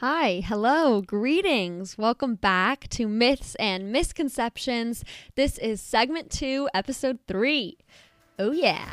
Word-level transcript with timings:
Hi, 0.00 0.42
hello, 0.44 1.00
greetings. 1.00 1.96
Welcome 1.96 2.34
back 2.34 2.86
to 2.90 3.08
Myths 3.08 3.54
and 3.54 3.90
Misconceptions. 3.90 5.02
This 5.36 5.56
is 5.56 5.80
segment 5.80 6.30
two, 6.30 6.68
episode 6.74 7.18
three. 7.26 7.78
Oh, 8.38 8.52
yeah. 8.52 8.92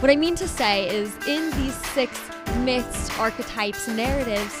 What 0.00 0.10
I 0.10 0.16
mean 0.16 0.34
to 0.34 0.46
say 0.46 0.86
is, 0.94 1.16
in 1.26 1.50
these 1.52 1.74
six 1.92 2.20
myths, 2.58 3.18
archetypes, 3.18 3.88
narratives, 3.88 4.60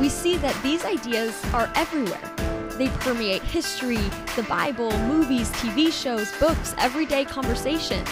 we 0.00 0.08
see 0.08 0.36
that 0.38 0.60
these 0.64 0.84
ideas 0.84 1.40
are 1.54 1.70
everywhere. 1.76 2.34
They 2.70 2.88
permeate 2.88 3.42
history, 3.42 4.02
the 4.34 4.44
Bible, 4.48 4.90
movies, 5.06 5.48
TV 5.52 5.92
shows, 5.92 6.36
books, 6.40 6.74
everyday 6.76 7.24
conversations. 7.24 8.08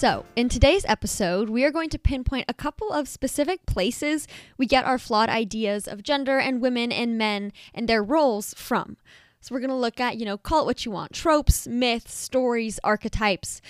So, 0.00 0.24
in 0.34 0.48
today's 0.48 0.86
episode, 0.86 1.50
we 1.50 1.62
are 1.62 1.70
going 1.70 1.90
to 1.90 1.98
pinpoint 1.98 2.46
a 2.48 2.54
couple 2.54 2.90
of 2.90 3.06
specific 3.06 3.66
places 3.66 4.26
we 4.56 4.64
get 4.64 4.86
our 4.86 4.96
flawed 4.96 5.28
ideas 5.28 5.86
of 5.86 6.02
gender 6.02 6.38
and 6.38 6.62
women 6.62 6.90
and 6.90 7.18
men 7.18 7.52
and 7.74 7.86
their 7.86 8.02
roles 8.02 8.54
from. 8.54 8.96
So, 9.42 9.54
we're 9.54 9.60
going 9.60 9.68
to 9.68 9.76
look 9.76 10.00
at, 10.00 10.16
you 10.16 10.24
know, 10.24 10.38
call 10.38 10.62
it 10.62 10.64
what 10.64 10.86
you 10.86 10.90
want 10.90 11.12
tropes, 11.12 11.68
myths, 11.68 12.14
stories, 12.14 12.80
archetypes. 12.82 13.60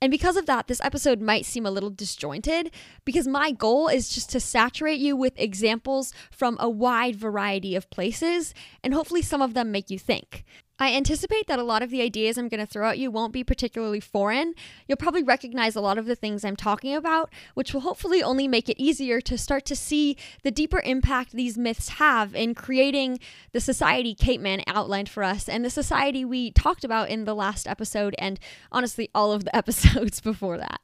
And 0.00 0.12
because 0.12 0.36
of 0.36 0.46
that, 0.46 0.68
this 0.68 0.80
episode 0.84 1.20
might 1.20 1.46
seem 1.46 1.66
a 1.66 1.70
little 1.72 1.90
disjointed 1.90 2.70
because 3.04 3.26
my 3.26 3.50
goal 3.50 3.88
is 3.88 4.08
just 4.08 4.30
to 4.30 4.38
saturate 4.38 5.00
you 5.00 5.16
with 5.16 5.32
examples 5.36 6.12
from 6.30 6.56
a 6.60 6.70
wide 6.70 7.16
variety 7.16 7.74
of 7.74 7.90
places 7.90 8.54
and 8.84 8.94
hopefully 8.94 9.22
some 9.22 9.42
of 9.42 9.54
them 9.54 9.72
make 9.72 9.90
you 9.90 9.98
think. 9.98 10.44
I 10.78 10.94
anticipate 10.94 11.46
that 11.46 11.58
a 11.58 11.64
lot 11.64 11.82
of 11.82 11.90
the 11.90 12.02
ideas 12.02 12.36
I'm 12.36 12.48
going 12.48 12.60
to 12.60 12.66
throw 12.66 12.88
at 12.88 12.98
you 12.98 13.10
won't 13.10 13.32
be 13.32 13.44
particularly 13.44 14.00
foreign. 14.00 14.54
You'll 14.88 14.96
probably 14.96 15.22
recognize 15.22 15.76
a 15.76 15.80
lot 15.80 15.98
of 15.98 16.06
the 16.06 16.16
things 16.16 16.44
I'm 16.44 16.56
talking 16.56 16.94
about, 16.94 17.30
which 17.54 17.72
will 17.72 17.82
hopefully 17.82 18.22
only 18.22 18.48
make 18.48 18.68
it 18.68 18.82
easier 18.82 19.20
to 19.20 19.38
start 19.38 19.64
to 19.66 19.76
see 19.76 20.16
the 20.42 20.50
deeper 20.50 20.80
impact 20.84 21.32
these 21.32 21.58
myths 21.58 21.90
have 21.90 22.34
in 22.34 22.54
creating 22.54 23.20
the 23.52 23.60
society 23.60 24.14
Kate 24.14 24.40
Manne 24.40 24.64
outlined 24.66 25.08
for 25.08 25.22
us 25.22 25.48
and 25.48 25.64
the 25.64 25.70
society 25.70 26.24
we 26.24 26.50
talked 26.50 26.84
about 26.84 27.10
in 27.10 27.24
the 27.24 27.34
last 27.34 27.68
episode 27.68 28.14
and 28.18 28.40
honestly 28.72 29.08
all 29.14 29.30
of 29.32 29.44
the 29.44 29.54
episodes 29.62 30.20
before 30.20 30.58
that. 30.58 30.80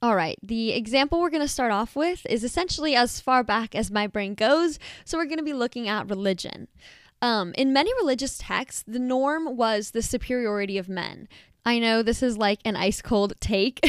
All 0.00 0.14
right, 0.14 0.38
the 0.40 0.70
example 0.72 1.20
we're 1.20 1.28
going 1.28 1.42
to 1.42 1.48
start 1.48 1.72
off 1.72 1.96
with 1.96 2.24
is 2.30 2.44
essentially 2.44 2.94
as 2.94 3.20
far 3.20 3.42
back 3.42 3.74
as 3.74 3.90
my 3.90 4.06
brain 4.06 4.34
goes, 4.34 4.78
so 5.04 5.18
we're 5.18 5.24
going 5.24 5.38
to 5.38 5.44
be 5.44 5.52
looking 5.52 5.88
at 5.88 6.08
religion. 6.08 6.68
Um, 7.20 7.52
in 7.56 7.72
many 7.72 7.92
religious 7.94 8.38
texts, 8.38 8.84
the 8.86 8.98
norm 8.98 9.56
was 9.56 9.90
the 9.90 10.02
superiority 10.02 10.78
of 10.78 10.88
men. 10.88 11.28
I 11.64 11.78
know 11.78 12.02
this 12.02 12.22
is 12.22 12.38
like 12.38 12.60
an 12.64 12.76
ice 12.76 13.02
cold 13.02 13.34
take, 13.40 13.80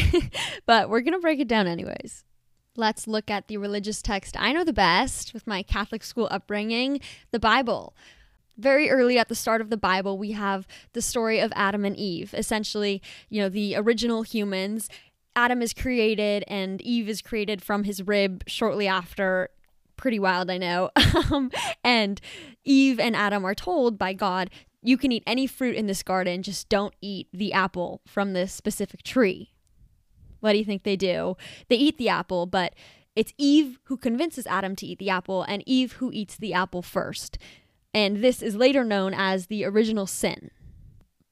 but 0.66 0.90
we're 0.90 1.02
going 1.02 1.14
to 1.14 1.20
break 1.20 1.40
it 1.40 1.48
down 1.48 1.68
anyways. 1.68 2.26
Let's 2.76 3.08
look 3.08 3.30
at 3.30 3.48
the 3.48 3.58
religious 3.58 4.02
text 4.02 4.36
I 4.40 4.54
know 4.54 4.64
the 4.64 4.74
best 4.74 5.34
with 5.34 5.46
my 5.48 5.64
Catholic 5.64 6.04
school 6.04 6.28
upbringing 6.32 7.00
the 7.32 7.40
Bible. 7.40 7.96
Very 8.58 8.90
early 8.90 9.18
at 9.18 9.30
the 9.30 9.36
start 9.36 9.62
of 9.62 9.70
the 9.70 9.78
Bible, 9.78 10.18
we 10.18 10.32
have 10.32 10.68
the 10.94 11.02
story 11.02 11.40
of 11.40 11.54
Adam 11.56 11.86
and 11.86 11.96
Eve, 11.96 12.34
essentially, 12.38 13.02
you 13.30 13.42
know, 13.42 13.48
the 13.48 13.76
original 13.76 14.24
humans. 14.24 14.90
Adam 15.36 15.62
is 15.62 15.74
created 15.74 16.44
and 16.48 16.82
Eve 16.82 17.08
is 17.08 17.22
created 17.22 17.62
from 17.62 17.86
his 17.86 18.06
rib 18.06 18.44
shortly 18.48 18.88
after 18.88 19.50
pretty 20.00 20.20
wild, 20.20 20.50
I 20.50 20.58
know. 20.58 20.90
Um, 21.32 21.52
and 21.84 22.20
Eve 22.64 23.00
and 23.00 23.16
Adam 23.16 23.46
are 23.46 23.54
told 23.54 24.00
by 24.00 24.14
God, 24.14 24.50
you 24.82 24.98
can 24.98 25.12
eat 25.12 25.24
any 25.28 25.46
fruit 25.46 25.76
in 25.76 25.86
this 25.86 26.02
garden, 26.02 26.42
just 26.42 26.70
don't 26.70 26.94
eat 27.02 27.28
the 27.32 27.54
apple 27.54 28.02
from 28.08 28.34
this 28.34 28.52
specific 28.54 29.04
tree. 29.04 29.52
What 30.40 30.54
do 30.54 30.58
you 30.58 30.66
think 30.66 30.84
they 30.84 30.96
do? 30.96 31.36
They 31.68 31.76
eat 31.76 31.98
the 31.98 32.10
apple, 32.10 32.46
but 32.46 32.74
it's 33.16 33.34
Eve 33.38 33.80
who 33.86 33.98
convinces 33.98 34.48
Adam 34.48 34.76
to 34.78 34.86
eat 34.88 34.98
the 34.98 35.10
apple, 35.10 35.44
and 35.44 35.62
Eve 35.68 35.94
who 35.94 36.10
eats 36.12 36.38
the 36.38 36.54
apple 36.54 36.82
first. 36.82 37.38
And 37.94 38.24
this 38.24 38.42
is 38.42 38.56
later 38.56 38.84
known 38.84 39.14
as 39.14 39.48
the 39.48 39.66
original 39.66 40.08
sin. 40.08 40.52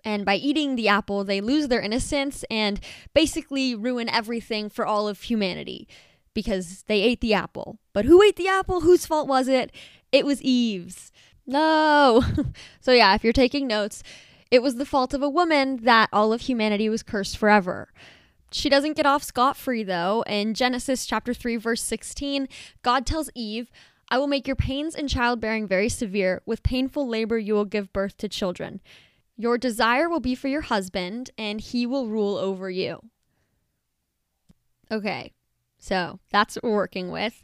And 0.03 0.25
by 0.25 0.35
eating 0.35 0.75
the 0.75 0.89
apple, 0.89 1.23
they 1.23 1.41
lose 1.41 1.69
their 1.69 1.81
innocence 1.81 2.43
and 2.51 2.79
basically 3.13 3.73
ruin 3.73 4.09
everything 4.09 4.69
for 4.69 4.85
all 4.85 5.07
of 5.07 5.21
humanity 5.21 5.87
because 6.37 6.83
they 6.83 7.01
ate 7.01 7.19
the 7.19 7.33
apple. 7.33 7.79
But 7.93 8.05
who 8.05 8.21
ate 8.21 8.35
the 8.35 8.47
apple? 8.47 8.81
Whose 8.81 9.07
fault 9.07 9.27
was 9.27 9.47
it? 9.47 9.71
It 10.11 10.23
was 10.23 10.39
Eve's. 10.43 11.11
No. 11.47 12.23
so, 12.79 12.91
yeah, 12.91 13.15
if 13.15 13.23
you're 13.23 13.33
taking 13.33 13.65
notes, 13.65 14.03
it 14.51 14.61
was 14.61 14.75
the 14.75 14.85
fault 14.85 15.15
of 15.15 15.23
a 15.23 15.29
woman 15.29 15.77
that 15.77 16.09
all 16.13 16.31
of 16.31 16.41
humanity 16.41 16.89
was 16.89 17.01
cursed 17.01 17.39
forever. 17.39 17.91
She 18.51 18.69
doesn't 18.69 18.95
get 18.95 19.07
off 19.07 19.23
scot 19.23 19.57
free, 19.57 19.81
though. 19.81 20.23
In 20.27 20.53
Genesis 20.53 21.07
chapter 21.07 21.33
3, 21.33 21.55
verse 21.55 21.81
16, 21.81 22.47
God 22.83 23.07
tells 23.07 23.31
Eve, 23.33 23.71
I 24.07 24.19
will 24.19 24.27
make 24.27 24.45
your 24.45 24.55
pains 24.55 24.93
in 24.93 25.07
childbearing 25.07 25.67
very 25.67 25.89
severe. 25.89 26.43
With 26.45 26.61
painful 26.61 27.07
labor, 27.07 27.39
you 27.39 27.55
will 27.55 27.65
give 27.65 27.91
birth 27.91 28.15
to 28.17 28.29
children. 28.29 28.79
Your 29.37 29.57
desire 29.57 30.07
will 30.07 30.19
be 30.19 30.35
for 30.35 30.49
your 30.49 30.61
husband, 30.61 31.31
and 31.35 31.59
he 31.59 31.87
will 31.87 32.07
rule 32.07 32.37
over 32.37 32.69
you. 32.69 33.01
Okay, 34.91 35.33
so 35.77 36.19
that's 36.31 36.55
what 36.55 36.63
we're 36.63 36.75
working 36.75 37.11
with. 37.11 37.43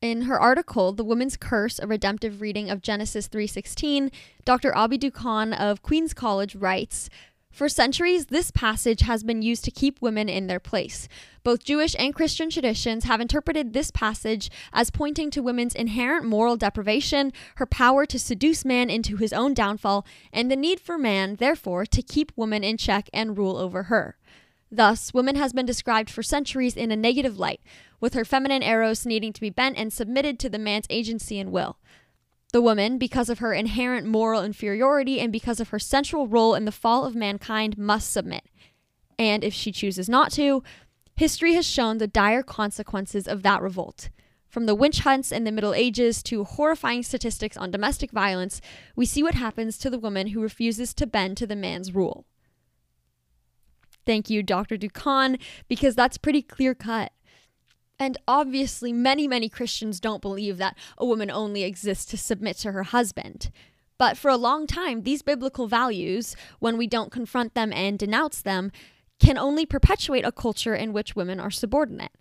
In 0.00 0.22
her 0.22 0.38
article, 0.38 0.92
The 0.92 1.04
Woman's 1.04 1.36
Curse, 1.36 1.78
a 1.78 1.86
redemptive 1.86 2.40
reading 2.40 2.68
of 2.70 2.82
Genesis 2.82 3.26
3:16, 3.28 4.10
Dr. 4.44 4.72
Abidou 4.72 5.12
Khan 5.12 5.52
of 5.52 5.82
Queen's 5.82 6.12
College 6.12 6.54
writes, 6.54 7.08
for 7.54 7.68
centuries, 7.68 8.26
this 8.26 8.50
passage 8.50 9.02
has 9.02 9.22
been 9.22 9.40
used 9.40 9.64
to 9.64 9.70
keep 9.70 10.02
women 10.02 10.28
in 10.28 10.48
their 10.48 10.58
place. 10.58 11.06
Both 11.44 11.62
Jewish 11.62 11.94
and 11.96 12.12
Christian 12.12 12.50
traditions 12.50 13.04
have 13.04 13.20
interpreted 13.20 13.72
this 13.72 13.92
passage 13.92 14.50
as 14.72 14.90
pointing 14.90 15.30
to 15.30 15.40
women's 15.40 15.76
inherent 15.76 16.26
moral 16.26 16.56
deprivation, 16.56 17.32
her 17.54 17.64
power 17.64 18.06
to 18.06 18.18
seduce 18.18 18.64
man 18.64 18.90
into 18.90 19.18
his 19.18 19.32
own 19.32 19.54
downfall, 19.54 20.04
and 20.32 20.50
the 20.50 20.56
need 20.56 20.80
for 20.80 20.98
man, 20.98 21.36
therefore, 21.36 21.86
to 21.86 22.02
keep 22.02 22.32
woman 22.34 22.64
in 22.64 22.76
check 22.76 23.08
and 23.14 23.38
rule 23.38 23.56
over 23.56 23.84
her. 23.84 24.16
Thus, 24.76 25.14
woman 25.14 25.36
has 25.36 25.52
been 25.52 25.66
described 25.66 26.10
for 26.10 26.24
centuries 26.24 26.76
in 26.76 26.90
a 26.90 26.96
negative 26.96 27.38
light, 27.38 27.60
with 28.00 28.14
her 28.14 28.24
feminine 28.24 28.62
arrows 28.62 29.06
needing 29.06 29.32
to 29.32 29.40
be 29.40 29.48
bent 29.48 29.78
and 29.78 29.92
submitted 29.92 30.40
to 30.40 30.48
the 30.48 30.58
man's 30.58 30.88
agency 30.90 31.38
and 31.38 31.52
will. 31.52 31.78
The 32.52 32.60
woman, 32.60 32.98
because 32.98 33.28
of 33.28 33.38
her 33.38 33.52
inherent 33.52 34.04
moral 34.04 34.42
inferiority 34.42 35.20
and 35.20 35.30
because 35.30 35.60
of 35.60 35.68
her 35.68 35.78
central 35.78 36.26
role 36.26 36.56
in 36.56 36.64
the 36.64 36.72
fall 36.72 37.04
of 37.04 37.14
mankind, 37.14 37.78
must 37.78 38.12
submit. 38.12 38.46
And 39.16 39.44
if 39.44 39.54
she 39.54 39.70
chooses 39.70 40.08
not 40.08 40.32
to, 40.32 40.64
history 41.14 41.54
has 41.54 41.64
shown 41.64 41.98
the 41.98 42.08
dire 42.08 42.42
consequences 42.42 43.28
of 43.28 43.44
that 43.44 43.62
revolt. 43.62 44.08
From 44.48 44.66
the 44.66 44.74
witch 44.74 45.00
hunts 45.00 45.30
in 45.30 45.44
the 45.44 45.52
Middle 45.52 45.74
Ages 45.74 46.20
to 46.24 46.42
horrifying 46.42 47.04
statistics 47.04 47.56
on 47.56 47.70
domestic 47.70 48.10
violence, 48.10 48.60
we 48.96 49.06
see 49.06 49.22
what 49.22 49.34
happens 49.34 49.78
to 49.78 49.88
the 49.88 50.00
woman 50.00 50.28
who 50.28 50.42
refuses 50.42 50.92
to 50.94 51.06
bend 51.06 51.36
to 51.36 51.46
the 51.46 51.54
man's 51.54 51.94
rule. 51.94 52.26
Thank 54.06 54.30
you, 54.30 54.42
Dr. 54.42 54.76
Dukan, 54.76 55.40
because 55.68 55.94
that's 55.94 56.18
pretty 56.18 56.42
clear 56.42 56.74
cut. 56.74 57.12
And 57.98 58.18
obviously, 58.26 58.92
many, 58.92 59.28
many 59.28 59.48
Christians 59.48 60.00
don't 60.00 60.22
believe 60.22 60.58
that 60.58 60.76
a 60.98 61.06
woman 61.06 61.30
only 61.30 61.62
exists 61.62 62.04
to 62.06 62.16
submit 62.16 62.56
to 62.58 62.72
her 62.72 62.82
husband. 62.82 63.50
But 63.98 64.16
for 64.16 64.28
a 64.28 64.36
long 64.36 64.66
time, 64.66 65.02
these 65.02 65.22
biblical 65.22 65.68
values, 65.68 66.34
when 66.58 66.76
we 66.76 66.86
don't 66.86 67.12
confront 67.12 67.54
them 67.54 67.72
and 67.72 67.98
denounce 67.98 68.42
them, 68.42 68.72
can 69.20 69.38
only 69.38 69.64
perpetuate 69.64 70.24
a 70.24 70.32
culture 70.32 70.74
in 70.74 70.92
which 70.92 71.14
women 71.14 71.38
are 71.38 71.50
subordinate. 71.50 72.12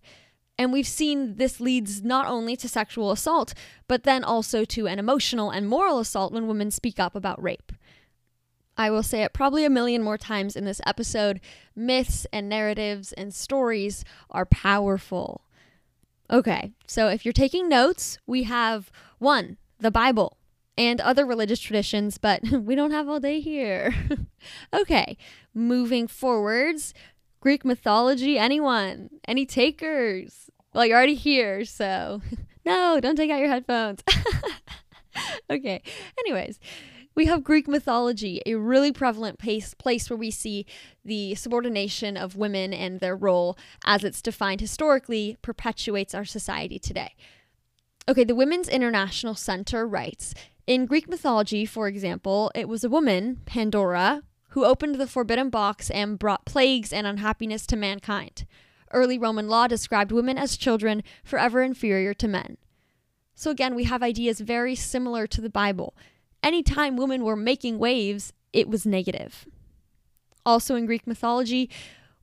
And 0.58 0.72
we've 0.72 0.88
seen 0.88 1.36
this 1.38 1.60
leads 1.60 2.04
not 2.04 2.28
only 2.28 2.56
to 2.58 2.70
sexual 2.70 3.12
assault, 3.12 3.56
but 3.88 4.04
then 4.04 4.24
also 4.24 4.64
to 4.66 4.88
an 4.88 5.00
emotional 5.00 5.50
and 5.50 5.68
moral 5.68 5.98
assault 6.00 6.32
when 6.32 6.48
women 6.48 6.70
speak 6.70 7.00
up 7.00 7.16
about 7.16 7.42
rape. 7.42 7.72
I 8.78 8.90
will 8.90 9.04
say 9.04 9.24
it 9.24 9.34
probably 9.34 9.66
a 9.66 9.70
million 9.70 10.02
more 10.02 10.18
times 10.18 10.56
in 10.56 10.66
this 10.66 10.82
episode 10.86 11.40
myths 11.76 12.26
and 12.34 12.50
narratives 12.50 13.14
and 13.14 13.34
stories 13.34 14.04
are 14.30 14.46
powerful. 14.46 15.42
Okay, 16.32 16.72
so 16.88 17.08
if 17.10 17.26
you're 17.26 17.34
taking 17.34 17.70
notes, 17.70 18.18
we 18.26 18.44
have 18.44 18.92
one, 19.20 19.58
the 19.80 19.92
Bible, 19.92 20.38
and 20.78 21.00
other 21.02 21.26
religious 21.26 21.60
traditions, 21.60 22.18
but 22.18 22.42
we 22.52 22.74
don't 22.76 22.92
have 22.92 23.08
all 23.08 23.20
day 23.20 23.40
here. 23.40 23.94
okay, 24.74 25.18
moving 25.54 26.08
forwards, 26.08 26.94
Greek 27.40 27.64
mythology, 27.64 28.40
anyone? 28.40 29.10
Any 29.28 29.46
takers? 29.46 30.50
Well, 30.74 30.86
you're 30.86 30.98
already 30.98 31.14
here, 31.14 31.66
so 31.66 32.22
no, 32.66 33.00
don't 33.00 33.16
take 33.16 33.30
out 33.30 33.40
your 33.40 33.50
headphones. 33.50 34.04
okay, 35.52 35.84
anyways 36.18 36.60
we 37.16 37.26
have 37.26 37.44
Greek 37.44 37.68
mythology, 37.68 38.42
a 38.46 38.56
really 38.56 38.92
prevalent 38.92 39.40
place, 39.40 39.74
place 39.74 40.10
where 40.10 40.18
we 40.18 40.32
see 40.32 40.66
the 41.06 41.36
subordination 41.36 42.18
of 42.18 42.36
women 42.36 42.74
and 42.74 43.00
their 43.00 43.16
role, 43.16 43.58
as 43.86 44.04
it's 44.04 44.22
defined 44.22 44.62
historically, 44.62 45.38
perpetuates 45.42 46.16
our 46.16 46.26
society 46.26 46.80
today. 46.80 47.16
Okay, 48.08 48.24
the 48.24 48.36
Women's 48.36 48.68
International 48.68 49.36
Center 49.36 49.88
writes 49.88 50.34
In 50.68 50.86
Greek 50.86 51.08
mythology, 51.08 51.66
for 51.66 51.88
example, 51.88 52.52
it 52.56 52.68
was 52.68 52.84
a 52.84 52.90
woman, 52.90 53.42
Pandora, 53.46 54.24
who 54.50 54.66
opened 54.66 54.96
the 54.96 55.08
forbidden 55.08 55.50
box 55.50 55.90
and 55.90 56.20
brought 56.20 56.46
plagues 56.46 56.92
and 56.92 57.08
unhappiness 57.08 57.66
to 57.68 57.76
mankind. 57.76 58.46
Early 58.92 59.18
Roman 59.18 59.48
law 59.48 59.68
described 59.68 60.12
women 60.12 60.38
as 60.38 60.58
children 60.58 61.04
forever 61.24 61.62
inferior 61.62 62.14
to 62.16 62.28
men. 62.28 62.58
So 63.36 63.50
again, 63.50 63.74
we 63.74 63.86
have 63.86 64.04
ideas 64.04 64.40
very 64.40 64.76
similar 64.76 65.26
to 65.28 65.42
the 65.42 65.50
Bible. 65.50 65.96
Anytime 66.44 66.98
women 66.98 67.24
were 67.24 67.38
making 67.38 67.80
waves, 67.80 68.34
it 68.52 68.68
was 68.68 68.86
negative. 68.86 69.48
Also 70.46 70.76
in 70.76 70.86
Greek 70.86 71.08
mythology, 71.08 71.70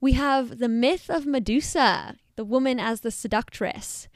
we 0.00 0.12
have 0.12 0.58
the 0.58 0.68
myth 0.68 1.08
of 1.08 1.26
Medusa, 1.26 2.16
the 2.36 2.44
woman 2.44 2.78
as 2.78 3.00
the 3.00 3.10
seductress. 3.10 4.08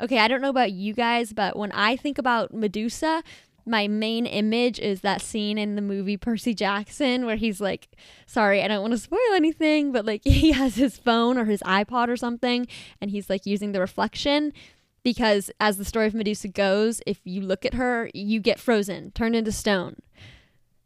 Okay, 0.00 0.18
I 0.18 0.28
don't 0.28 0.40
know 0.40 0.48
about 0.48 0.72
you 0.72 0.94
guys, 0.94 1.34
but 1.34 1.56
when 1.56 1.72
I 1.72 1.94
think 1.96 2.16
about 2.16 2.54
Medusa, 2.54 3.22
my 3.66 3.86
main 3.86 4.24
image 4.24 4.78
is 4.78 5.02
that 5.02 5.20
scene 5.20 5.58
in 5.58 5.76
the 5.76 5.82
movie 5.82 6.16
Percy 6.16 6.54
Jackson 6.54 7.26
where 7.26 7.36
he's 7.36 7.60
like, 7.60 7.88
sorry, 8.26 8.62
I 8.62 8.68
don't 8.68 8.80
want 8.80 8.92
to 8.92 8.98
spoil 8.98 9.18
anything, 9.34 9.92
but 9.92 10.06
like 10.06 10.22
he 10.24 10.52
has 10.52 10.76
his 10.76 10.96
phone 10.96 11.36
or 11.36 11.44
his 11.44 11.60
iPod 11.60 12.08
or 12.08 12.16
something 12.16 12.66
and 13.00 13.10
he's 13.10 13.28
like 13.28 13.44
using 13.44 13.72
the 13.72 13.80
reflection 13.80 14.54
because 15.02 15.50
as 15.60 15.76
the 15.76 15.84
story 15.84 16.06
of 16.06 16.14
Medusa 16.14 16.48
goes, 16.48 17.00
if 17.06 17.20
you 17.24 17.40
look 17.40 17.64
at 17.64 17.74
her, 17.74 18.10
you 18.14 18.40
get 18.40 18.60
frozen, 18.60 19.10
turned 19.12 19.36
into 19.36 19.52
stone. 19.52 19.96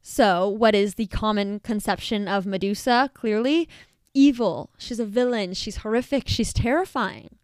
So, 0.02 0.48
what 0.48 0.74
is 0.74 0.94
the 0.94 1.06
common 1.06 1.60
conception 1.60 2.28
of 2.28 2.44
Medusa? 2.44 3.10
Clearly, 3.14 3.68
evil. 4.12 4.70
She's 4.76 5.00
a 5.00 5.06
villain. 5.06 5.54
She's 5.54 5.78
horrific. 5.78 6.24
She's 6.28 6.52
terrifying. 6.52 7.36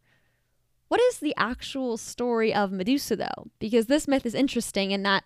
What 0.89 1.01
is 1.01 1.19
the 1.19 1.35
actual 1.37 1.97
story 1.97 2.53
of 2.53 2.73
Medusa, 2.73 3.17
though? 3.17 3.49
Because 3.59 3.87
this 3.87 4.07
myth 4.07 4.27
is 4.27 4.35
interesting 4.35 4.91
in 4.91 5.03
that 5.05 5.25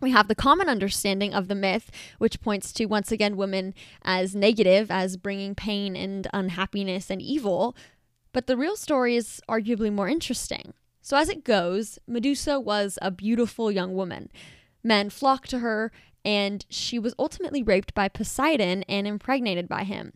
we 0.00 0.10
have 0.10 0.28
the 0.28 0.34
common 0.34 0.68
understanding 0.68 1.32
of 1.32 1.48
the 1.48 1.54
myth, 1.54 1.90
which 2.18 2.40
points 2.40 2.72
to 2.74 2.86
once 2.86 3.10
again 3.10 3.36
women 3.36 3.74
as 4.02 4.34
negative, 4.34 4.90
as 4.90 5.16
bringing 5.16 5.54
pain 5.54 5.96
and 5.96 6.26
unhappiness 6.34 7.10
and 7.10 7.22
evil. 7.22 7.76
But 8.32 8.46
the 8.46 8.56
real 8.56 8.76
story 8.76 9.16
is 9.16 9.40
arguably 9.48 9.92
more 9.92 10.08
interesting. 10.08 10.74
So, 11.04 11.18
as 11.18 11.28
it 11.28 11.44
goes, 11.44 11.98
Medusa 12.06 12.58
was 12.58 12.98
a 13.02 13.10
beautiful 13.10 13.70
young 13.70 13.92
woman. 13.92 14.30
Men 14.82 15.10
flocked 15.10 15.50
to 15.50 15.58
her, 15.58 15.92
and 16.24 16.64
she 16.70 16.98
was 16.98 17.14
ultimately 17.18 17.62
raped 17.62 17.92
by 17.92 18.08
Poseidon 18.08 18.84
and 18.84 19.06
impregnated 19.06 19.68
by 19.68 19.84
him. 19.84 20.14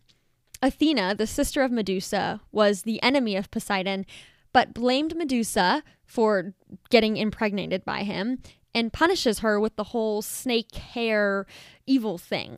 Athena, 0.63 1.13
the 1.13 1.27
sister 1.27 1.61
of 1.61 1.71
Medusa, 1.71 2.41
was 2.51 2.81
the 2.81 2.99
enemy 3.03 3.35
of 3.35 3.51
Poseidon, 3.51 4.07
but 4.51 4.73
blamed 4.73 5.15
Medusa 5.15 5.83
for 6.07 6.55
getting 6.89 7.17
impregnated 7.17 7.85
by 7.85 8.01
him 8.01 8.41
and 8.73 8.91
punishes 8.91 9.39
her 9.39 9.59
with 9.59 9.75
the 9.75 9.85
whole 9.85 10.23
snake 10.23 10.73
hair 10.73 11.45
evil 11.85 12.17
thing. 12.17 12.57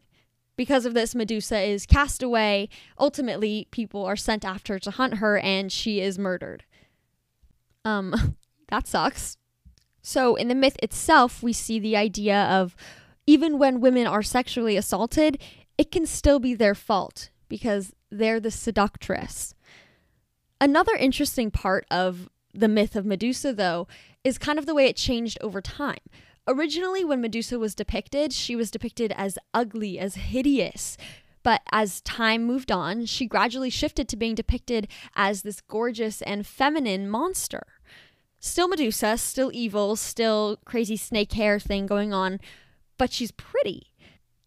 Because 0.56 0.86
of 0.86 0.94
this, 0.94 1.14
Medusa 1.14 1.60
is 1.60 1.86
cast 1.86 2.24
away. 2.24 2.70
Ultimately, 2.98 3.68
people 3.72 4.06
are 4.06 4.16
sent 4.16 4.46
after 4.46 4.80
to 4.80 4.92
hunt 4.92 5.16
her, 5.16 5.38
and 5.38 5.70
she 5.70 6.00
is 6.00 6.18
murdered. 6.18 6.64
Um, 7.86 8.38
that 8.70 8.88
sucks. 8.88 9.38
So, 10.02 10.36
in 10.36 10.48
the 10.48 10.56
myth 10.56 10.78
itself, 10.82 11.44
we 11.44 11.54
see 11.54 11.80
the 11.80 11.96
idea 11.96 12.44
of 12.44 12.76
even 13.28 13.60
when 13.60 13.82
women 13.82 14.08
are 14.08 14.24
sexually 14.24 14.76
assaulted, 14.76 15.38
it 15.78 15.92
can 15.92 16.06
still 16.06 16.40
be 16.40 16.54
their 16.54 16.76
fault 16.76 17.30
because 17.48 17.94
they're 18.10 18.40
the 18.40 18.52
seductress. 18.52 19.54
Another 20.60 20.96
interesting 20.96 21.52
part 21.52 21.86
of 21.92 22.30
the 22.54 22.68
myth 22.68 22.96
of 22.96 23.06
Medusa, 23.06 23.54
though, 23.54 23.88
is 24.24 24.38
kind 24.38 24.60
of 24.60 24.66
the 24.66 24.76
way 24.76 24.86
it 24.86 24.96
changed 24.96 25.38
over 25.42 25.62
time. 25.62 26.00
Originally, 26.48 27.06
when 27.06 27.22
Medusa 27.22 27.60
was 27.60 27.76
depicted, 27.76 28.34
she 28.34 28.56
was 28.56 28.72
depicted 28.72 29.12
as 29.16 29.38
ugly, 29.54 30.00
as 30.00 30.16
hideous. 30.16 30.98
But 31.44 31.62
as 31.72 32.02
time 32.02 32.44
moved 32.46 32.72
on, 32.72 33.06
she 33.06 33.26
gradually 33.26 33.70
shifted 33.70 34.08
to 34.10 34.18
being 34.18 34.36
depicted 34.36 34.88
as 35.16 35.42
this 35.42 35.62
gorgeous 35.62 36.22
and 36.22 36.46
feminine 36.46 37.10
monster. 37.10 37.64
Still 38.40 38.68
Medusa, 38.68 39.18
still 39.18 39.52
evil, 39.54 39.96
still 39.96 40.58
crazy 40.66 40.98
snake 40.98 41.34
hair 41.34 41.60
thing 41.60 41.86
going 41.86 42.14
on, 42.14 42.40
but 42.98 43.12
she's 43.12 43.32
pretty. 43.32 43.88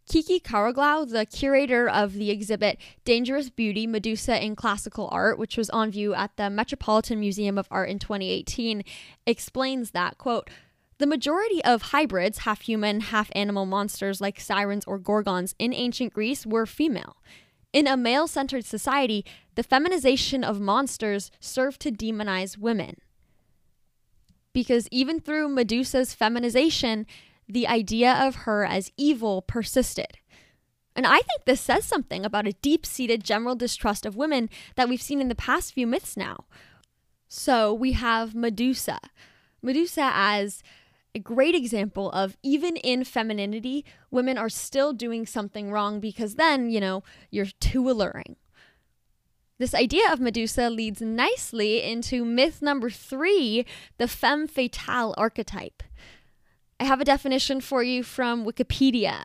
Kiki 0.07 0.39
Karoglou, 0.39 1.09
the 1.11 1.25
curator 1.25 1.89
of 1.89 2.13
the 2.13 2.31
exhibit 2.31 2.79
Dangerous 3.05 3.49
Beauty 3.49 3.87
Medusa 3.87 4.43
in 4.45 4.55
Classical 4.55 5.09
Art, 5.11 5.39
which 5.39 5.57
was 5.57 5.71
on 5.71 5.91
view 5.91 6.15
at 6.15 6.37
the 6.37 6.51
Metropolitan 6.51 7.21
Museum 7.21 7.57
of 7.57 7.69
Art 7.71 7.89
in 7.89 7.99
2018, 7.99 8.85
explains 9.27 9.93
that, 9.93 10.19
quote, 10.19 10.51
the 10.99 11.07
majority 11.07 11.63
of 11.65 11.83
hybrids, 11.83 12.39
half 12.39 12.63
human, 12.63 13.01
half 13.01 13.31
animal 13.35 13.67
monsters 13.67 14.21
like 14.21 14.39
sirens 14.39 14.85
or 14.87 14.99
gorgons 14.99 15.55
in 15.59 15.75
ancient 15.75 16.13
Greece 16.13 16.47
were 16.47 16.67
female. 16.67 17.17
In 17.73 17.89
a 17.89 17.97
male 17.97 18.29
centered 18.29 18.65
society, 18.65 19.25
the 19.57 19.65
feminization 19.65 20.45
of 20.45 20.61
monsters 20.61 21.33
served 21.41 21.81
to 21.81 21.91
demonize 21.91 22.57
women. 22.57 22.97
Because 24.53 24.87
even 24.93 25.19
through 25.19 25.49
Medusa's 25.49 26.15
feminization, 26.15 27.07
the 27.49 27.67
idea 27.67 28.13
of 28.13 28.37
her 28.37 28.65
as 28.65 28.93
evil 28.97 29.43
persisted. 29.43 30.19
And 30.95 31.07
I 31.07 31.17
think 31.17 31.45
this 31.45 31.61
says 31.61 31.85
something 31.85 32.25
about 32.25 32.47
a 32.47 32.53
deep 32.53 32.87
seated 32.87 33.25
general 33.25 33.57
distrust 33.57 34.07
of 34.07 34.17
women 34.17 34.49
that 34.77 34.89
we've 34.89 35.03
seen 35.03 35.21
in 35.21 35.29
the 35.29 35.35
past 35.35 35.75
few 35.75 35.89
myths 35.89 36.17
now. 36.17 36.45
So 37.27 37.75
we 37.75 37.93
have 37.93 38.37
Medusa. 38.37 39.01
Medusa 39.61 40.11
as 40.15 40.63
a 41.15 41.21
great 41.21 41.55
example 41.55 42.11
of 42.11 42.37
even 42.43 42.77
in 42.77 43.05
femininity, 43.05 43.85
women 44.11 44.37
are 44.37 44.49
still 44.49 44.93
doing 44.93 45.27
something 45.27 45.71
wrong 45.71 46.01
because 46.01 46.35
then, 46.35 46.71
you 46.71 46.81
know, 46.81 47.03
you're 47.31 47.47
too 47.61 47.89
alluring. 47.89 48.37
This 49.59 49.75
idea 49.75 50.13
of 50.13 50.19
Medusa 50.19 50.69
leads 50.69 51.01
nicely 51.01 51.81
into 51.81 52.25
myth 52.25 52.61
number 52.61 52.91
three 52.91 53.65
the 53.99 54.09
femme 54.09 54.49
fatale 54.49 55.15
archetype. 55.17 55.85
I 56.85 56.87
have 56.87 57.01
a 57.01 57.05
definition 57.07 57.63
for 57.63 57.83
you 57.83 58.03
from 58.03 58.45
Wikipedia. 58.45 59.23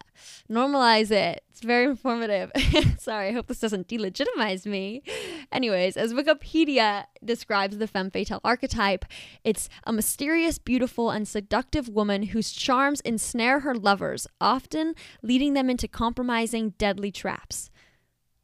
Normalize 0.50 1.12
it. 1.12 1.44
It's 1.50 1.60
very 1.60 1.84
informative. 1.84 2.54
Sorry, 2.98 3.28
I 3.28 3.32
hope 3.34 3.48
this 3.48 3.60
doesn't 3.60 3.90
delegitimize 3.90 4.66
me. 4.66 5.04
Anyways, 5.52 5.98
as 5.98 6.14
Wikipedia 6.14 7.04
describes 7.22 7.78
the 7.78 7.86
femme 7.86 8.12
fatale 8.12 8.40
archetype, 8.46 9.04
it's 9.44 9.68
a 9.84 9.92
mysterious, 9.92 10.58
beautiful, 10.58 11.10
and 11.10 11.28
seductive 11.28 11.90
woman 11.90 12.24
whose 12.28 12.54
charms 12.54 13.02
ensnare 13.02 13.60
her 13.60 13.76
lovers, 13.76 14.26
often 14.40 14.96
leading 15.22 15.54
them 15.54 15.70
into 15.70 15.90
compromising, 15.90 16.70
deadly 16.78 17.12
traps. 17.12 17.70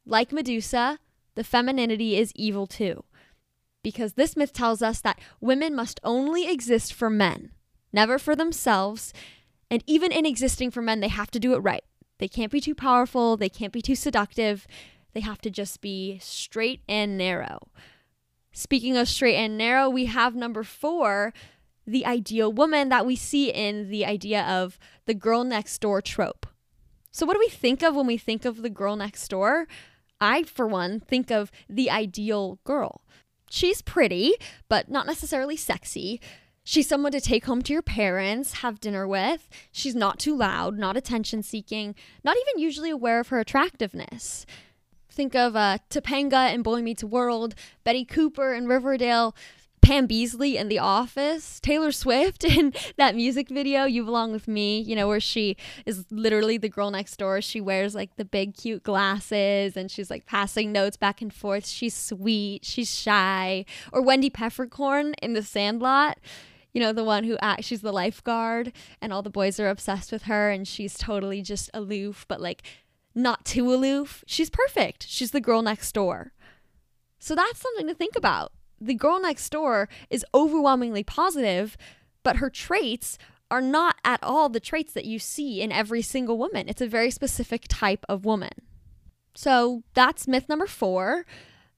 Like 0.04 0.30
Medusa, 0.30 0.98
the 1.36 1.44
femininity 1.44 2.18
is 2.18 2.32
evil 2.36 2.66
too. 2.66 3.02
Because 3.82 4.12
this 4.12 4.36
myth 4.36 4.52
tells 4.52 4.82
us 4.82 5.00
that 5.00 5.18
women 5.40 5.74
must 5.74 6.00
only 6.04 6.46
exist 6.46 6.92
for 6.92 7.08
men 7.08 7.52
never 7.96 8.20
for 8.20 8.36
themselves. 8.36 9.12
And 9.68 9.82
even 9.88 10.12
in 10.12 10.24
existing 10.24 10.70
for 10.70 10.82
men, 10.82 11.00
they 11.00 11.08
have 11.08 11.32
to 11.32 11.40
do 11.40 11.54
it 11.54 11.58
right. 11.58 11.82
They 12.18 12.28
can't 12.28 12.52
be 12.52 12.60
too 12.60 12.76
powerful, 12.76 13.36
they 13.36 13.48
can't 13.48 13.72
be 13.72 13.82
too 13.82 13.96
seductive. 13.96 14.68
They 15.12 15.20
have 15.20 15.40
to 15.40 15.50
just 15.50 15.80
be 15.80 16.18
straight 16.20 16.82
and 16.86 17.16
narrow. 17.16 17.58
Speaking 18.52 18.98
of 18.98 19.08
straight 19.08 19.36
and 19.36 19.56
narrow, 19.56 19.88
we 19.88 20.04
have 20.06 20.34
number 20.34 20.62
four, 20.62 21.32
the 21.86 22.04
ideal 22.04 22.52
woman 22.52 22.90
that 22.90 23.06
we 23.06 23.16
see 23.16 23.50
in 23.50 23.88
the 23.88 24.04
idea 24.04 24.42
of 24.42 24.78
the 25.06 25.14
girl 25.14 25.42
next 25.42 25.78
door 25.80 26.02
trope. 26.02 26.46
So, 27.12 27.24
what 27.24 27.32
do 27.32 27.38
we 27.38 27.48
think 27.48 27.82
of 27.82 27.94
when 27.94 28.06
we 28.06 28.18
think 28.18 28.44
of 28.44 28.60
the 28.60 28.68
girl 28.68 28.94
next 28.94 29.28
door? 29.28 29.66
I, 30.20 30.42
for 30.42 30.66
one, 30.66 31.00
think 31.00 31.30
of 31.30 31.50
the 31.68 31.90
ideal 31.90 32.58
girl. 32.64 33.02
She's 33.48 33.80
pretty, 33.80 34.34
but 34.68 34.90
not 34.90 35.06
necessarily 35.06 35.56
sexy. 35.56 36.20
She's 36.68 36.88
someone 36.88 37.12
to 37.12 37.20
take 37.20 37.44
home 37.44 37.62
to 37.62 37.72
your 37.72 37.80
parents, 37.80 38.54
have 38.54 38.80
dinner 38.80 39.06
with. 39.06 39.48
She's 39.70 39.94
not 39.94 40.18
too 40.18 40.36
loud, 40.36 40.76
not 40.76 40.96
attention 40.96 41.44
seeking, 41.44 41.94
not 42.24 42.36
even 42.36 42.60
usually 42.60 42.90
aware 42.90 43.20
of 43.20 43.28
her 43.28 43.38
attractiveness. 43.38 44.44
Think 45.08 45.36
of 45.36 45.54
uh, 45.54 45.78
Topanga 45.90 46.52
in 46.52 46.62
Boy 46.62 46.82
Meets 46.82 47.04
World, 47.04 47.54
Betty 47.84 48.04
Cooper 48.04 48.52
in 48.52 48.66
Riverdale, 48.66 49.32
Pam 49.80 50.08
Beesly 50.08 50.56
in 50.56 50.66
The 50.66 50.80
Office, 50.80 51.60
Taylor 51.60 51.92
Swift 51.92 52.42
in 52.56 52.74
that 52.96 53.14
music 53.14 53.48
video, 53.48 53.84
You 53.84 54.04
Belong 54.04 54.32
With 54.32 54.48
Me, 54.48 54.80
you 54.80 54.96
know, 54.96 55.06
where 55.06 55.20
she 55.20 55.56
is 55.86 56.04
literally 56.10 56.58
the 56.58 56.68
girl 56.68 56.90
next 56.90 57.16
door. 57.16 57.40
She 57.40 57.60
wears 57.60 57.94
like 57.94 58.16
the 58.16 58.24
big 58.24 58.56
cute 58.56 58.82
glasses 58.82 59.76
and 59.76 59.88
she's 59.88 60.10
like 60.10 60.26
passing 60.26 60.72
notes 60.72 60.96
back 60.96 61.22
and 61.22 61.32
forth. 61.32 61.64
She's 61.64 61.94
sweet, 61.94 62.64
she's 62.64 62.92
shy. 62.92 63.64
Or 63.92 64.02
Wendy 64.02 64.30
Peppercorn 64.30 65.14
in 65.22 65.34
The 65.34 65.44
Sandlot 65.44 66.18
you 66.76 66.82
know, 66.82 66.92
the 66.92 67.02
one 67.02 67.24
who 67.24 67.38
acts, 67.40 67.64
she's 67.64 67.80
the 67.80 67.90
lifeguard 67.90 68.70
and 69.00 69.10
all 69.10 69.22
the 69.22 69.30
boys 69.30 69.58
are 69.58 69.70
obsessed 69.70 70.12
with 70.12 70.24
her 70.24 70.50
and 70.50 70.68
she's 70.68 70.98
totally 70.98 71.40
just 71.40 71.70
aloof, 71.72 72.26
but 72.28 72.38
like 72.38 72.62
not 73.14 73.46
too 73.46 73.72
aloof. 73.72 74.22
She's 74.26 74.50
perfect. 74.50 75.08
She's 75.08 75.30
the 75.30 75.40
girl 75.40 75.62
next 75.62 75.92
door. 75.92 76.34
So 77.18 77.34
that's 77.34 77.60
something 77.60 77.86
to 77.86 77.94
think 77.94 78.14
about. 78.14 78.52
The 78.78 78.92
girl 78.92 79.18
next 79.18 79.48
door 79.48 79.88
is 80.10 80.26
overwhelmingly 80.34 81.02
positive, 81.02 81.78
but 82.22 82.36
her 82.36 82.50
traits 82.50 83.16
are 83.50 83.62
not 83.62 83.96
at 84.04 84.22
all 84.22 84.50
the 84.50 84.60
traits 84.60 84.92
that 84.92 85.06
you 85.06 85.18
see 85.18 85.62
in 85.62 85.72
every 85.72 86.02
single 86.02 86.36
woman. 86.36 86.68
It's 86.68 86.82
a 86.82 86.86
very 86.86 87.10
specific 87.10 87.64
type 87.70 88.04
of 88.06 88.26
woman. 88.26 88.52
So 89.34 89.82
that's 89.94 90.28
myth 90.28 90.46
number 90.46 90.66
four. 90.66 91.24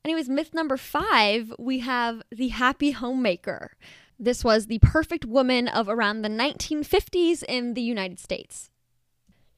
Anyways, 0.04 0.28
myth 0.28 0.52
number 0.52 0.76
five, 0.76 1.52
we 1.56 1.78
have 1.78 2.20
the 2.32 2.48
happy 2.48 2.90
homemaker. 2.90 3.76
This 4.18 4.42
was 4.42 4.66
the 4.66 4.80
perfect 4.80 5.24
woman 5.24 5.68
of 5.68 5.88
around 5.88 6.22
the 6.22 6.28
1950s 6.28 7.44
in 7.44 7.74
the 7.74 7.82
United 7.82 8.18
States. 8.18 8.70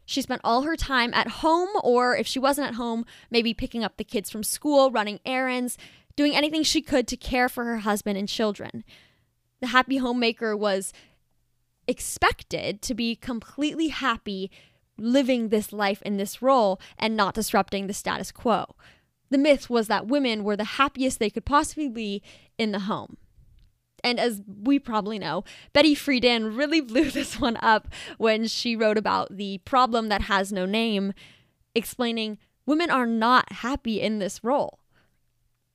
She 0.04 0.20
spent 0.20 0.42
all 0.44 0.62
her 0.62 0.76
time 0.76 1.14
at 1.14 1.28
home, 1.28 1.68
or 1.82 2.16
if 2.16 2.26
she 2.26 2.38
wasn't 2.38 2.68
at 2.68 2.74
home, 2.74 3.06
maybe 3.30 3.54
picking 3.54 3.84
up 3.84 3.96
the 3.96 4.04
kids 4.04 4.28
from 4.28 4.42
school, 4.42 4.90
running 4.90 5.20
errands, 5.24 5.78
doing 6.16 6.34
anything 6.34 6.62
she 6.62 6.82
could 6.82 7.06
to 7.08 7.16
care 7.16 7.48
for 7.48 7.64
her 7.64 7.78
husband 7.78 8.18
and 8.18 8.28
children. 8.28 8.84
The 9.60 9.68
happy 9.68 9.98
homemaker 9.98 10.56
was 10.56 10.92
expected 11.86 12.82
to 12.82 12.94
be 12.94 13.16
completely 13.16 13.88
happy 13.88 14.50
living 14.98 15.48
this 15.48 15.72
life 15.72 16.02
in 16.02 16.18
this 16.18 16.42
role 16.42 16.80
and 16.98 17.16
not 17.16 17.34
disrupting 17.34 17.86
the 17.86 17.94
status 17.94 18.30
quo. 18.30 18.74
The 19.30 19.38
myth 19.38 19.70
was 19.70 19.86
that 19.86 20.08
women 20.08 20.44
were 20.44 20.56
the 20.56 20.64
happiest 20.64 21.18
they 21.18 21.30
could 21.30 21.44
possibly 21.46 21.88
be 21.88 22.22
in 22.58 22.72
the 22.72 22.80
home. 22.80 23.16
And 24.02 24.18
as 24.18 24.42
we 24.46 24.78
probably 24.78 25.18
know, 25.18 25.44
Betty 25.72 25.94
Friedan 25.94 26.56
really 26.56 26.80
blew 26.80 27.10
this 27.10 27.38
one 27.38 27.56
up 27.60 27.88
when 28.18 28.46
she 28.46 28.76
wrote 28.76 28.98
about 28.98 29.36
the 29.36 29.58
problem 29.58 30.08
that 30.08 30.22
has 30.22 30.52
no 30.52 30.66
name, 30.66 31.12
explaining 31.74 32.38
women 32.66 32.90
are 32.90 33.06
not 33.06 33.52
happy 33.52 34.00
in 34.00 34.18
this 34.18 34.42
role. 34.44 34.78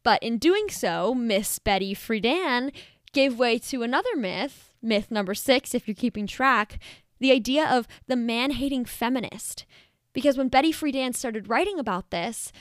But 0.03 0.21
in 0.21 0.37
doing 0.37 0.69
so, 0.69 1.15
Miss 1.15 1.57
Betty 1.57 1.95
Friedan 1.95 2.71
gave 3.11 3.39
way 3.39 3.57
to 3.57 3.81
another 3.81 4.15
myth, 4.15 4.73
myth 4.81 5.09
number 5.09 5.33
six, 5.33 5.73
if 5.73 5.87
you're 5.87 5.95
keeping 5.95 6.27
track, 6.27 6.79
the 7.19 7.31
idea 7.31 7.67
of 7.67 7.87
the 8.07 8.15
man 8.15 8.51
hating 8.51 8.85
feminist. 8.85 9.65
Because 10.13 10.37
when 10.37 10.49
Betty 10.49 10.71
Friedan 10.71 11.15
started 11.15 11.49
writing 11.49 11.79
about 11.79 12.11
this, 12.11 12.51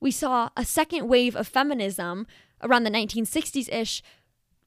we 0.00 0.10
saw 0.10 0.50
a 0.56 0.64
second 0.64 1.08
wave 1.08 1.34
of 1.34 1.48
feminism 1.48 2.26
around 2.62 2.84
the 2.84 2.90
1960s 2.90 3.72
ish, 3.72 4.02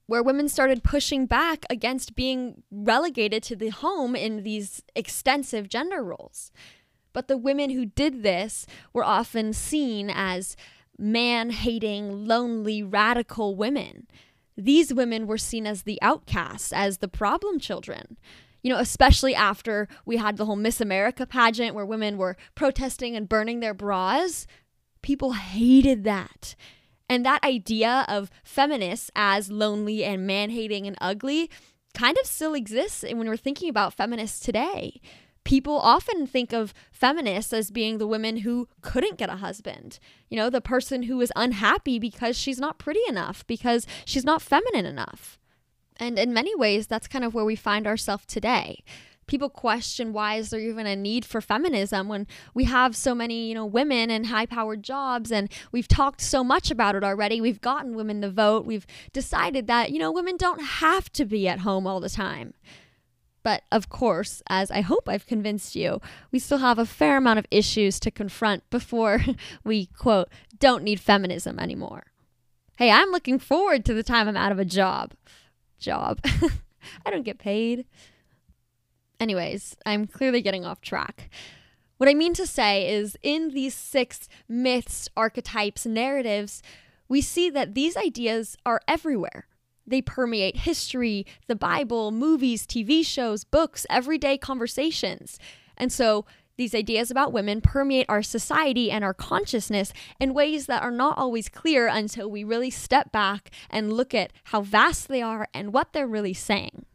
where 0.08 0.24
women 0.24 0.48
started 0.48 0.84
pushing 0.84 1.26
back 1.26 1.66
against 1.70 2.16
being 2.16 2.64
relegated 2.72 3.42
to 3.44 3.56
the 3.56 3.70
home 3.70 4.16
in 4.16 4.44
these 4.44 4.84
extensive 4.96 5.68
gender 5.68 6.04
roles. 6.04 6.52
But 7.14 7.28
the 7.28 7.38
women 7.38 7.70
who 7.70 7.86
did 7.86 8.24
this 8.24 8.68
were 8.94 9.04
often 9.04 9.54
seen 9.54 10.10
as 10.14 10.56
man 10.98 11.50
hating, 11.50 12.28
lonely, 12.28 12.84
radical 12.84 13.56
women. 13.56 14.08
These 14.58 14.94
women 14.94 15.28
were 15.28 15.38
seen 15.38 15.66
as 15.66 15.84
the 15.84 16.02
outcasts, 16.02 16.72
as 16.72 17.00
the 17.00 17.08
problem 17.08 17.60
children. 17.60 18.18
You 18.62 18.72
know, 18.72 18.80
especially 18.80 19.36
after 19.36 19.88
we 20.06 20.18
had 20.18 20.38
the 20.38 20.46
whole 20.46 20.56
Miss 20.56 20.82
America 20.82 21.26
pageant 21.26 21.76
where 21.76 21.86
women 21.86 22.18
were 22.18 22.38
protesting 22.56 23.16
and 23.16 23.30
burning 23.30 23.60
their 23.60 23.74
bras. 23.74 24.48
People 25.02 25.34
hated 25.34 26.04
that. 26.04 26.56
And 27.08 27.26
that 27.26 27.44
idea 27.44 28.06
of 28.08 28.32
feminists 28.44 29.12
as 29.16 29.52
lonely 29.52 30.04
and 30.04 30.26
man 30.26 30.50
hating 30.50 30.88
and 30.88 30.98
ugly 31.00 31.50
kind 31.94 32.18
of 32.20 32.28
still 32.28 32.54
exists 32.54 33.04
when 33.04 33.28
we're 33.28 33.38
thinking 33.38 33.70
about 33.70 33.94
feminists 33.94 34.40
today. 34.40 35.00
People 35.44 35.78
often 35.78 36.26
think 36.26 36.52
of 36.52 36.74
feminists 36.92 37.54
as 37.54 37.70
being 37.70 38.00
the 38.00 38.08
women 38.08 38.38
who 38.38 38.68
couldn't 38.82 39.20
get 39.20 39.30
a 39.30 39.36
husband. 39.36 40.00
You 40.28 40.38
know, 40.38 40.50
the 40.50 40.60
person 40.60 41.04
who 41.04 41.22
is 41.22 41.32
unhappy 41.36 42.00
because 42.00 42.36
she's 42.36 42.60
not 42.60 42.80
pretty 42.80 43.02
enough, 43.08 43.46
because 43.46 43.86
she's 44.06 44.26
not 44.26 44.42
feminine 44.42 44.88
enough. 44.88 45.38
And 45.98 46.18
in 46.18 46.34
many 46.34 46.56
ways, 46.56 46.88
that's 46.88 47.08
kind 47.08 47.24
of 47.24 47.36
where 47.36 47.46
we 47.46 47.56
find 47.56 47.86
ourselves 47.86 48.26
today 48.26 48.84
people 49.28 49.50
question 49.50 50.14
why 50.14 50.36
is 50.36 50.50
there 50.50 50.60
even 50.60 50.86
a 50.86 50.96
need 50.96 51.26
for 51.26 51.42
feminism 51.42 52.08
when 52.08 52.28
we 52.54 52.66
have 52.66 52.96
so 52.96 53.16
many, 53.16 53.48
you 53.48 53.56
know, 53.56 53.66
women 53.66 54.10
in 54.10 54.26
high-powered 54.26 54.84
jobs 54.84 55.32
and 55.32 55.52
we've 55.72 55.88
talked 55.88 56.22
so 56.22 56.44
much 56.44 56.72
about 56.72 56.96
it 56.96 57.04
already. 57.04 57.42
We've 57.42 57.62
gotten 57.62 57.96
women 57.96 58.22
to 58.22 58.30
vote. 58.30 58.66
We've 58.66 58.88
decided 59.14 59.68
that, 59.68 59.92
you 59.92 60.00
know, 60.00 60.12
women 60.12 60.38
don't 60.38 60.62
have 60.62 61.12
to 61.14 61.26
be 61.26 61.48
at 61.48 61.60
home 61.60 61.88
all 61.88 62.00
the 62.00 62.10
time. 62.10 62.54
But 63.46 63.62
of 63.72 63.90
course, 63.90 64.42
as 64.50 64.72
I 64.72 64.82
hope 64.82 65.08
I've 65.08 65.28
convinced 65.28 65.76
you, 65.76 66.02
we 66.32 66.40
still 66.40 66.58
have 66.58 66.80
a 66.80 66.86
fair 66.86 67.18
amount 67.18 67.38
of 67.38 67.46
issues 67.52 68.00
to 68.00 68.10
confront 68.10 68.68
before 68.72 69.22
we, 69.64 69.86
quote, 69.86 70.30
don't 70.58 70.84
need 70.84 71.00
feminism 71.00 71.60
anymore. 71.60 72.06
Hey, 72.78 72.90
I'm 72.90 73.12
looking 73.12 73.38
forward 73.38 73.86
to 73.86 73.94
the 73.94 74.02
time 74.02 74.28
I'm 74.28 74.36
out 74.36 74.52
of 74.52 74.58
a 74.58 74.66
job. 74.66 75.14
Job. 75.80 76.20
I 77.06 77.12
don't 77.12 77.24
get 77.24 77.38
paid. 77.38 77.86
Anyways, 79.20 79.76
I'm 79.86 80.08
clearly 80.08 80.42
getting 80.42 80.66
off 80.66 80.82
track. 80.82 81.30
What 81.98 82.10
I 82.10 82.14
mean 82.14 82.34
to 82.34 82.46
say 82.46 82.94
is, 82.94 83.18
in 83.24 83.52
these 83.52 83.74
six 83.74 84.28
myths, 84.50 85.08
archetypes, 85.16 85.86
narratives, 85.86 86.62
we 87.08 87.22
see 87.22 87.50
that 87.50 87.74
these 87.74 87.96
ideas 87.96 88.58
are 88.66 88.82
everywhere. 88.88 89.48
They 89.88 90.02
permeate 90.02 90.58
history, 90.58 91.26
the 91.48 91.56
Bible, 91.56 92.12
movies, 92.12 92.66
TV 92.66 93.06
shows, 93.06 93.44
books, 93.44 93.86
everyday 93.90 94.38
conversations. 94.38 95.40
And 95.78 95.92
so, 95.92 96.26
these 96.58 96.74
ideas 96.74 97.12
about 97.12 97.34
women 97.34 97.60
permeate 97.60 98.06
our 98.08 98.24
society 98.24 98.90
and 98.90 99.04
our 99.04 99.14
consciousness 99.14 99.92
in 100.20 100.34
ways 100.34 100.68
that 100.68 100.84
are 100.84 100.92
not 100.92 101.18
always 101.18 101.50
clear 101.50 101.88
until 101.88 102.30
we 102.30 102.46
really 102.46 102.70
step 102.70 103.12
back 103.12 103.52
and 103.70 103.92
look 103.92 104.14
at 104.14 104.32
how 104.46 104.62
vast 104.62 105.10
they 105.10 105.22
are 105.22 105.50
and 105.54 105.74
what 105.74 105.92
they're 105.92 106.08
really 106.08 106.34
saying. 106.34 106.86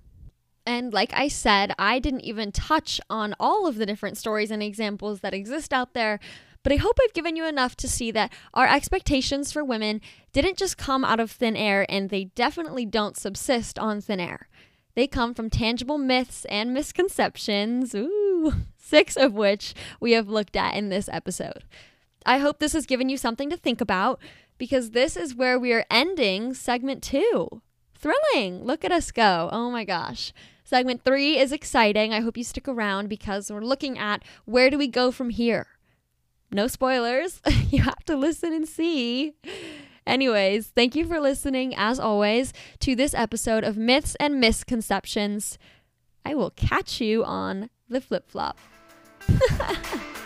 And 0.66 0.92
like 0.92 1.12
I 1.14 1.28
said, 1.28 1.72
I 1.78 1.98
didn't 1.98 2.20
even 2.20 2.52
touch 2.52 3.00
on 3.08 3.34
all 3.40 3.66
of 3.66 3.76
the 3.76 3.86
different 3.86 4.18
stories 4.18 4.50
and 4.50 4.62
examples 4.62 5.20
that 5.20 5.34
exist 5.34 5.72
out 5.72 5.94
there. 5.94 6.20
But 6.62 6.72
I 6.72 6.76
hope 6.76 6.98
I've 7.02 7.14
given 7.14 7.36
you 7.36 7.46
enough 7.46 7.74
to 7.76 7.88
see 7.88 8.10
that 8.10 8.32
our 8.52 8.66
expectations 8.66 9.50
for 9.50 9.64
women 9.64 10.00
didn't 10.32 10.58
just 10.58 10.76
come 10.76 11.04
out 11.04 11.18
of 11.18 11.30
thin 11.30 11.56
air, 11.56 11.86
and 11.88 12.10
they 12.10 12.26
definitely 12.26 12.84
don't 12.84 13.16
subsist 13.16 13.78
on 13.78 14.00
thin 14.00 14.20
air. 14.20 14.48
They 14.94 15.06
come 15.06 15.32
from 15.32 15.48
tangible 15.48 15.96
myths 15.96 16.44
and 16.46 16.74
misconceptions, 16.74 17.94
ooh, 17.94 18.52
six 18.76 19.16
of 19.16 19.32
which 19.32 19.74
we 20.00 20.12
have 20.12 20.28
looked 20.28 20.56
at 20.56 20.74
in 20.74 20.90
this 20.90 21.08
episode. 21.10 21.64
I 22.26 22.38
hope 22.38 22.58
this 22.58 22.74
has 22.74 22.86
given 22.86 23.08
you 23.08 23.16
something 23.16 23.48
to 23.48 23.56
think 23.56 23.80
about 23.80 24.20
because 24.58 24.90
this 24.90 25.16
is 25.16 25.34
where 25.34 25.58
we 25.58 25.72
are 25.72 25.86
ending 25.90 26.52
segment 26.52 27.02
two. 27.02 27.62
Thrilling! 28.00 28.64
Look 28.64 28.84
at 28.84 28.92
us 28.92 29.10
go. 29.10 29.50
Oh 29.52 29.70
my 29.70 29.84
gosh. 29.84 30.32
Segment 30.64 31.04
three 31.04 31.38
is 31.38 31.52
exciting. 31.52 32.14
I 32.14 32.20
hope 32.20 32.36
you 32.36 32.44
stick 32.44 32.66
around 32.66 33.08
because 33.08 33.50
we're 33.50 33.60
looking 33.60 33.98
at 33.98 34.22
where 34.46 34.70
do 34.70 34.78
we 34.78 34.88
go 34.88 35.10
from 35.10 35.30
here. 35.30 35.66
No 36.50 36.66
spoilers. 36.66 37.42
you 37.70 37.82
have 37.82 38.04
to 38.06 38.16
listen 38.16 38.52
and 38.52 38.66
see. 38.66 39.34
Anyways, 40.06 40.68
thank 40.68 40.96
you 40.96 41.06
for 41.06 41.20
listening, 41.20 41.74
as 41.76 42.00
always, 42.00 42.52
to 42.80 42.96
this 42.96 43.14
episode 43.14 43.64
of 43.64 43.76
Myths 43.76 44.16
and 44.18 44.40
Misconceptions. 44.40 45.58
I 46.24 46.34
will 46.34 46.50
catch 46.50 47.00
you 47.00 47.22
on 47.22 47.68
the 47.88 48.00
flip 48.00 48.30
flop. 48.30 48.58